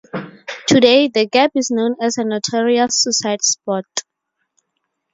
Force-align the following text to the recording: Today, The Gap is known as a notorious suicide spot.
Today, 0.65 1.09
The 1.09 1.27
Gap 1.27 1.51
is 1.53 1.69
known 1.69 1.95
as 2.01 2.17
a 2.17 2.23
notorious 2.23 2.99
suicide 3.03 3.43
spot. 3.43 3.85